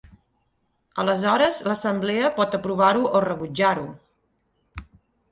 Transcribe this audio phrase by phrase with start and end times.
[1.01, 3.85] Aleshores l'assemblea pot aprovar-ho o rebutjar-ho.